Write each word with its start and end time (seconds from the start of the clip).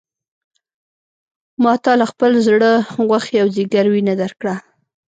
ما 1.63 1.73
تا 1.83 1.93
له 2.01 2.05
خپل 2.11 2.31
زړه 2.47 2.71
غوښې 3.07 3.37
او 3.43 3.47
ځیګر 3.55 3.85
وینه 3.89 4.13
درکړه. 4.21 4.55